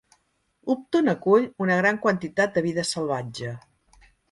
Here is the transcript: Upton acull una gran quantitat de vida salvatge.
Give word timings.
Upton 0.73 1.11
acull 1.13 1.45
una 1.67 1.77
gran 1.83 2.01
quantitat 2.07 2.57
de 2.57 2.65
vida 2.69 2.89
salvatge. 2.95 3.55